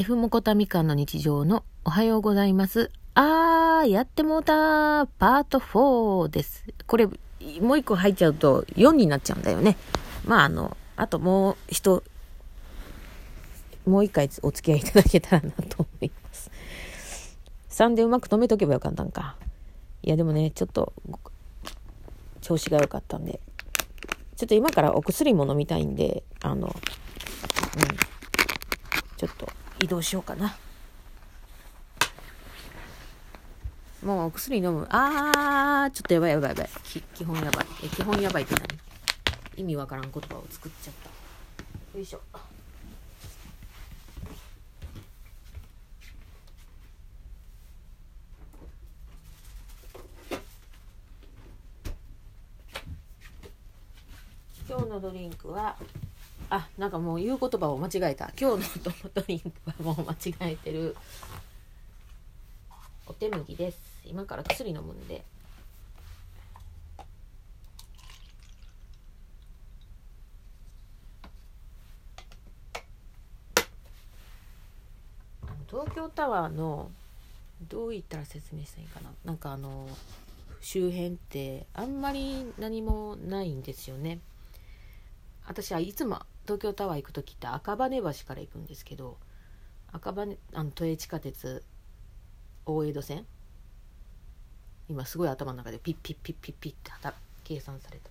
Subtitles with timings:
[0.00, 2.92] F モコタミカンの日常のおはようございます。
[3.14, 6.64] あー、やってもうたパート4です。
[6.86, 7.06] これ、
[7.60, 9.76] もう一個入っちゃうと4になっちゃうんだよね。
[10.24, 12.04] まあ、あの、あともう一、
[13.86, 16.48] もう一回お付き合いいただけたらなと思います。
[17.70, 19.34] 3でうまく止めとけばよかったんか。
[20.04, 20.92] いや、でもね、ちょっと、
[22.40, 23.40] 調子が良かったんで、
[24.36, 26.72] ちょっと今からお薬も飲みたいんで、あの、うん、
[29.16, 29.48] ちょっと
[29.80, 30.56] 移動しようかな。
[34.04, 34.86] もうお薬飲む。
[34.90, 36.68] あー、ちょっとやばいやばいやばい。
[36.84, 37.66] き基本やばい。
[37.84, 38.66] え、基本やばいって何？
[39.56, 40.94] 意味わからん言葉を作っちゃっ
[41.92, 41.98] た。
[41.98, 42.20] よいしょ。
[54.68, 55.76] 今日のドリンクは、
[56.50, 58.30] あ、なんかもう言う言葉を間違えた。
[58.40, 60.96] 今日のドリンクはもう間違えてる。
[63.06, 63.78] お手麦です。
[64.06, 65.24] 今から薬飲むんで。
[75.70, 76.90] 東京タワーの
[77.68, 79.86] どう言ったら説明したらいいかななんかあの
[80.62, 84.18] 周辺ってあんまり何もないんですよね
[85.48, 89.16] 私はいつも東京タワー行く時って赤羽橋から行くんですけど
[89.90, 91.64] 赤羽あの都営地下鉄
[92.66, 93.24] 大江戸線？
[94.90, 98.10] 今すごい頭の中でピッピッピッピッピッって働計算された。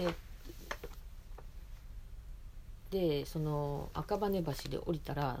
[0.00, 0.14] で
[3.20, 5.38] でその赤羽橋で降りたら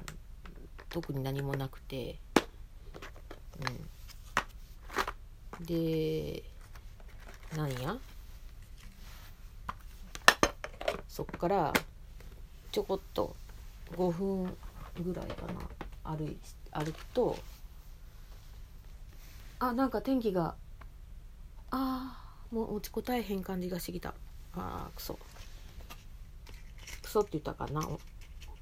[0.88, 2.20] 特に何もなくて
[5.58, 5.66] うん。
[5.66, 6.44] で
[7.56, 7.96] なんや？
[11.12, 11.74] そっから
[12.70, 13.36] ちょこっと
[13.98, 14.44] 5分
[15.04, 15.46] ぐらいか
[16.04, 16.38] な歩い
[16.70, 17.36] 歩くと
[19.58, 20.54] あなんか天気が
[21.70, 24.14] あーもう落ちこたえへん感じがしてきた。
[24.54, 25.18] あークソ。
[27.02, 27.86] クソって言ったかな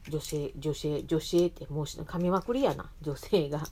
[0.08, 3.62] 女性女性女性ってもうし噛みまくりやな女性が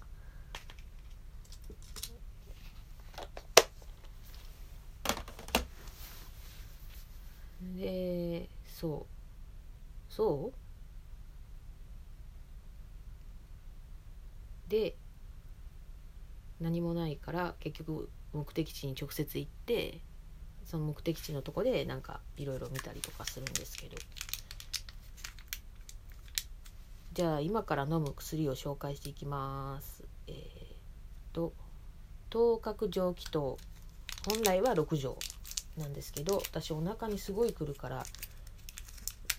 [7.76, 8.48] で
[10.18, 10.58] そう。
[14.68, 14.96] で
[16.60, 20.00] 何もないから結局目的地に直接行って
[20.64, 23.96] その目的地のとこでなんかいろいろ見たりとかするんですけど。
[27.12, 30.04] じゃあ今から飲む薬を紹介していきます。
[30.26, 30.38] えー、っ
[31.32, 31.52] と
[32.28, 33.56] 頭角蒸気糖
[34.28, 35.16] 本来は6錠
[35.76, 38.04] なんですけど私お腹にすごい来るから、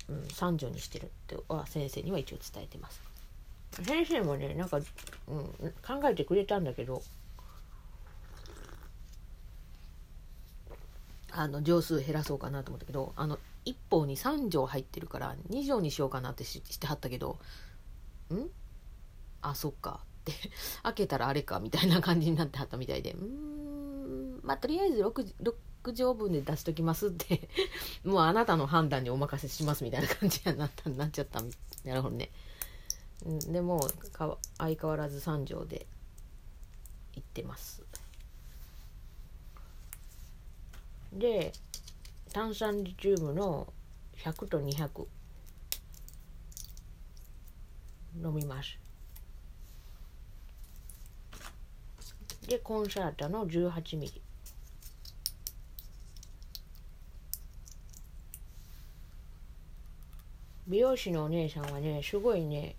[0.09, 3.01] うん、3錠にしてるっては先生には一応伝えてます。
[3.83, 7.03] 先生もねなんか、うん、考えてくれたんだけど
[11.31, 17.37] あの錠数減らそうかなと思ったけどあの1包に3錠入ってるから2錠にしようかなってししてはったけど
[18.33, 18.47] ん？
[19.41, 20.01] あそっか。
[20.21, 20.33] って
[20.83, 23.13] 開けたらあれかみたいな感じになってはったみたいで。
[23.13, 25.53] うんまあとりあえず 6, 6
[25.93, 27.49] 錠分で出しときますって
[28.03, 31.41] もうあなたの判断にお任せしますみたいな感じになったなっちゃった。
[31.83, 32.31] なるほどね。
[33.47, 35.87] でもか相変わらず3錠で
[37.15, 37.83] いってます。
[41.13, 41.53] で
[42.31, 43.73] 炭酸リチウムの
[44.17, 45.07] 100と200
[48.23, 48.77] 飲みます。
[52.47, 54.21] でコンサータの18ミリ。
[60.69, 62.75] 美容師のお姉さんはねすごいね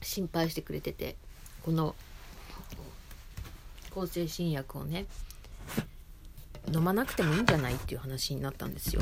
[0.00, 1.16] 心配してくれてて
[1.64, 1.96] この
[3.90, 5.06] 抗生新薬をね
[6.72, 9.00] 飲まなくてもいいんじゃないっていう話になったんですよ。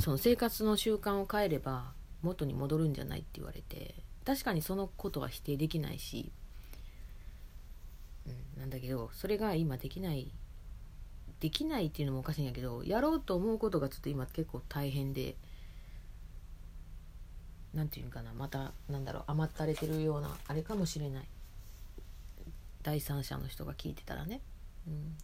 [0.00, 1.92] その生活の習慣を変えれば
[2.22, 3.94] 元に戻るんじゃないって言われて
[4.24, 6.32] 確かにそのことは否定できないし、
[8.26, 10.30] うん、なんだけどそれが今できない
[11.40, 15.34] できないっていうのもおかしいんやけどやろうと思うことがちょっと今結構大変で
[17.74, 21.24] 何て言うんかなまたなんだろう甘ったれてるようなあれかもしれない。
[22.82, 24.40] 第三者の人が聞いてたらね、
[24.86, 25.16] うん、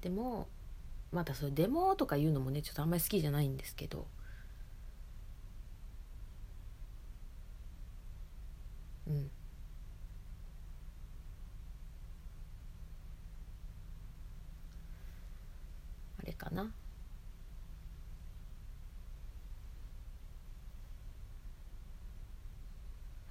[0.00, 0.48] でも
[1.12, 4.06] またそれデモとか言うのもねちょっとあんまり好きじゃないんですけど。
[9.12, 9.30] うん。
[16.20, 16.72] あれかな？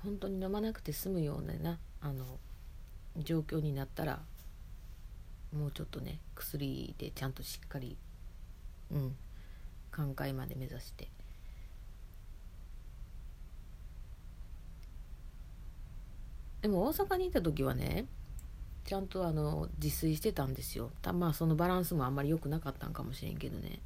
[0.03, 2.25] 本当に飲まなくて済むようななあの
[3.17, 4.19] 状況になったら
[5.55, 7.97] もうちょっとね薬でちゃんとしっかり
[8.89, 9.15] うん
[9.91, 11.07] 寛解まで目指して。
[16.61, 18.05] でも大阪にいた時はね
[18.85, 20.91] ちゃんとあの自炊してたんですよ。
[21.01, 23.79] たまあそのバランスもあんまり良くなかったんかもしれんけどね。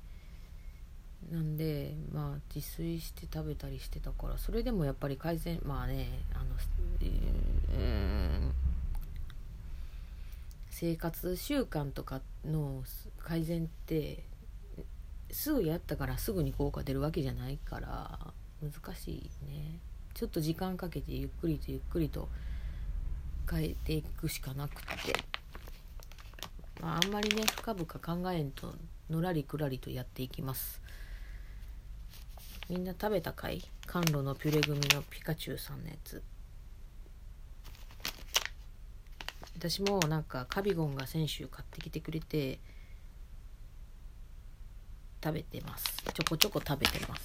[1.32, 6.46] なんでまあ自炊して食べたりしてたからそれでもやっぱり改善まあねあの
[7.74, 8.54] うん
[10.70, 12.84] 生活習慣とかの
[13.20, 14.24] 改善って
[15.32, 19.80] すぐやったからすぐに効果出るわけじゃないから難しいね。
[20.14, 22.30] ちょっと時間かけてゆっくりとゆっくりと
[23.50, 24.90] 変えていくしかなくて、
[26.82, 28.74] まあ、あんまりね深々考えんと
[29.10, 30.82] のらりくらりとやっていきます。
[32.70, 33.62] みんな食べたかい？
[33.86, 36.24] 甘露のピュレ組のピカチュウさんのやつ。
[39.58, 42.60] 私もなんかカビゴンが先週買ってきてくれて
[45.24, 46.04] 食べてます。
[46.14, 47.22] ちょこちょこ食べてます。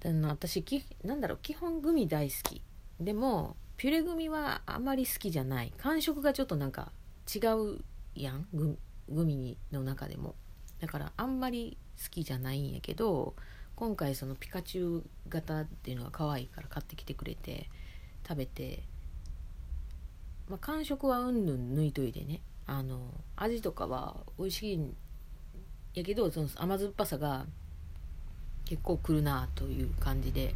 [0.00, 2.62] で私きなんだろう基本グミ大好き。
[2.98, 5.72] でもピュレグミはあまり好きじゃない。
[5.76, 6.92] 感触がちょっとなんか
[7.34, 7.84] 違う
[8.14, 8.46] やん。
[8.52, 10.34] グミの中でも。
[10.80, 13.34] だからあんまり好きじゃないんやけど
[13.76, 17.68] 今回そのピカチュウ型っていうのが可愛いから買ってきてくれて
[18.28, 18.82] 食べて、
[20.48, 22.40] まあ、感触はうんぬん抜いといてね。
[22.66, 24.96] あの味とかは美味しいん
[25.94, 27.46] やけどその甘酸っぱさが
[28.64, 30.54] 結構くるなという感じで。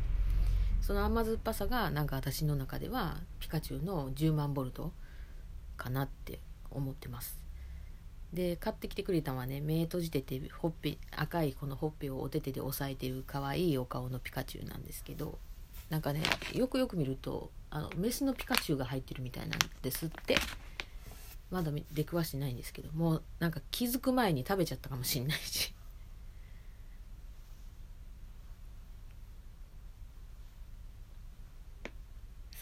[0.80, 4.92] その甘酸っぱさがなんか私の中ではピカチュウの10万ボルト
[5.76, 6.40] かなって
[6.70, 7.40] 思ってます。
[8.32, 15.38] で買ってきてくれたのはね目閉じててほっぺ赤いこのほっぺをお手手で押さえてる可愛いお顔のピカチュウなんですけど
[15.88, 16.22] なんかね
[16.54, 20.36] よくよく見るとあのメスのピカチュウが入ってるみたいなんですって
[21.50, 25.74] まだ出くわしてないんですけどもうなんか気づく前に食べちゃったかもしんないし。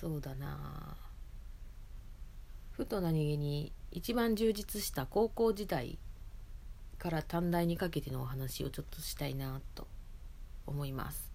[0.00, 0.96] そうだな。
[2.70, 5.98] ふと何気に一番充実した高校時代
[6.98, 9.88] から短大にかけてのお話をちょっとしたいなと
[10.66, 11.32] 思います。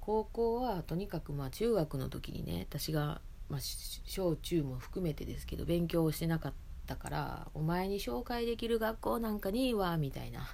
[0.00, 6.52] 高校はとにかくまあ中学の時にね私が、まあ、小中も含めてですけど勉強をしてなかっ
[6.86, 10.46] たからお前に紹介できる学校なんかにいいわみたいな。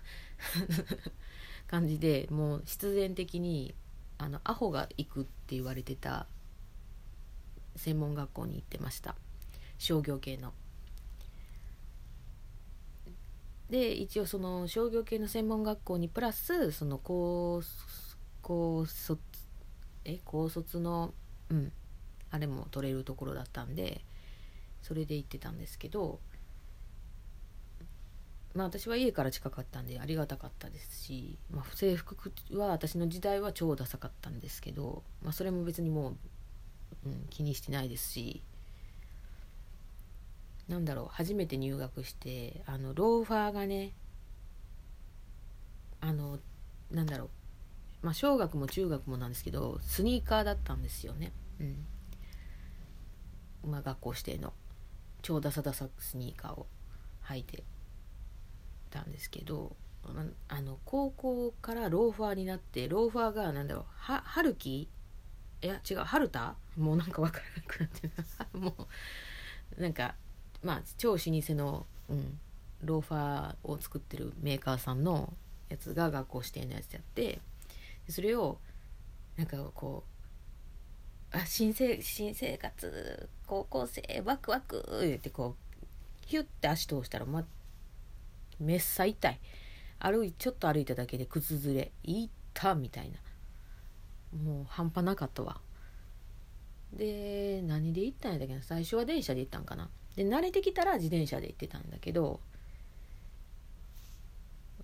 [1.67, 3.75] 感じでもう必然的に
[4.19, 6.27] あのアホが行くって言われてた
[7.81, 9.15] 専門学校に行ってました
[9.79, 10.53] 商業系の。
[13.71, 17.63] で一応その商業系の専門学校にプラスその高
[18.43, 19.23] 高卒
[20.05, 21.15] え高卒の
[21.51, 21.73] うん
[22.33, 24.05] あれも取れるところだったんで
[24.83, 26.19] それで行ってたんですけど
[28.55, 36.17] まあ私は家から近かったんでありがたかったですし、まあ、制服は私の時代は超ダサかったんですけど、まあ、それも別にもう
[37.07, 38.43] うん、気にしてないですし
[40.69, 43.93] なんだろう初めて入学してあのローファーがね
[46.01, 46.39] あの
[46.91, 47.29] なんだろう
[48.03, 51.33] まあ小学も中学もなんですけどスニーカーだったんですよね。
[51.61, 51.87] うん。
[53.71, 54.53] まあ学校指定の
[55.23, 56.67] 超ダサダサスニーカーを
[57.27, 57.63] 履いて
[58.91, 59.77] たんですけど
[60.49, 64.89] あの高校からローファーになってローファーがなんだろうは春樹
[65.63, 66.55] いや違う春田？
[66.77, 68.13] もうなんか分からなくなってる。
[68.59, 68.89] も
[69.77, 70.15] うなんか
[70.63, 72.39] まあ超老舗の、うん、
[72.83, 75.33] ローファーを作ってるメーカーさんの
[75.69, 77.41] やつが学校指定のやつやって
[78.09, 78.59] それを
[79.37, 80.05] なんかこ
[81.33, 85.87] うあ新生新生活高校生ワクワク言ってこう
[86.27, 87.45] ヒュッて足通したらま
[88.59, 89.41] めっさ痛い。
[90.03, 93.19] 歩いちょっと歩いただけで靴ずれいったみたいな。
[94.33, 95.61] もう半端なかったわ。
[96.93, 98.63] で何で行ったんやったっけな？
[98.63, 99.89] 最初は電車で行ったんかな。
[100.17, 102.41] で慣れてきたら自転車で行ってたんだけど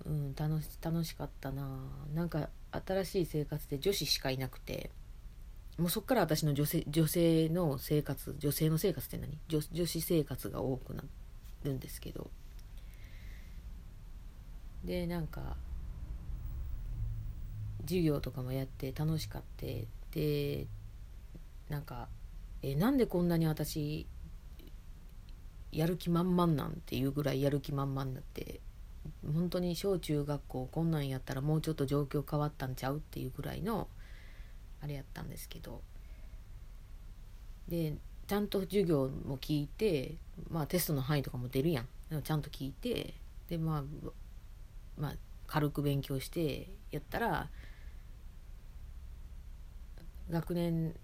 [0.05, 1.81] うん楽し楽しかったな。
[2.15, 2.49] なんか
[2.87, 4.91] 新しい生活で女子しかいなくて
[5.79, 9.39] もうそっから私の女性女性の生活女性の生活って何？
[9.49, 11.05] 女女子生活が多くな
[11.65, 12.31] るんですけど。
[14.85, 15.57] でなんか
[17.87, 20.67] 授業とかもやって楽しかってで
[21.69, 22.09] なんか
[22.63, 24.07] えなんでこんなに私
[25.73, 28.61] やる気満々なんていうぐらいやる気満々になって
[29.25, 33.89] 本当に小中学校こんなんやったらもうちょっと状況変わったんちゃうっていうぐらいの
[34.83, 35.83] あれやったんですけど。
[37.69, 37.95] で
[38.29, 40.17] ちゃんと授業も聞いて
[40.51, 42.23] まあテストの範囲とかも出るやん。
[42.23, 43.15] ちゃんと聞いて
[43.49, 43.83] でまあ
[45.01, 45.15] まあ
[45.47, 47.51] 軽く勉強してやったら
[50.31, 50.95] 学年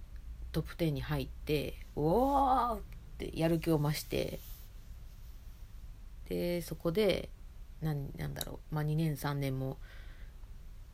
[0.50, 2.80] トップ10に入って「おお!」っ
[3.18, 4.40] てやる気を増して
[6.28, 7.28] でそこで
[7.80, 9.78] なんなんだろう、まあ、2年3年も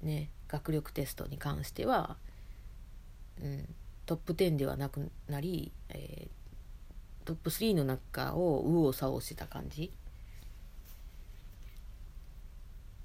[0.02, 2.16] ね学力テストに関しては、
[3.42, 3.74] うん、
[4.06, 9.92] トップ10ではなくなり、えー、トップ3の中を右往左往してた感じ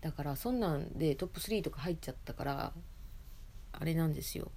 [0.02, 2.74] だからそんなんでトップ3とか入っちゃったから
[3.72, 4.52] あれなんですよ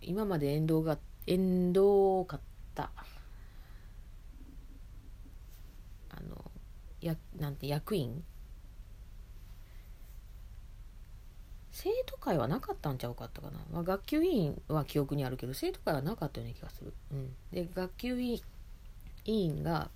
[0.00, 2.40] 今まで沿道が沿道かっ
[2.74, 2.90] た。
[6.10, 6.50] あの
[7.00, 8.24] やなんて役員？
[11.72, 18.42] 生徒会はなかったんちゃうかったかな、まあ、学級委員は記憶にあるけど生徒会はなかったような気がする、うん、で学級委
[19.26, 19.90] 員が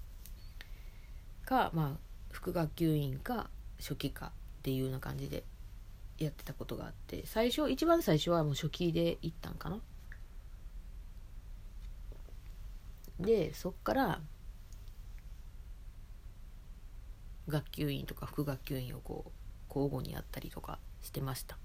[1.47, 4.31] か、まあ、副学級委員か初期かっ
[4.63, 5.43] ていうような感じで
[6.19, 9.81] やってたことがあって最初一番最初はもう初期で行ったんかな。
[13.21, 14.21] でそっから
[17.49, 19.31] 学級委員とか副学級委員をこう
[19.69, 21.59] 交互にやったりとかしてました。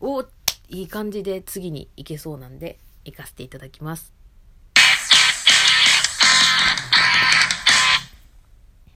[0.00, 0.22] お
[0.68, 4.12] いい感じで次に行けそうなんで行かせていただきます。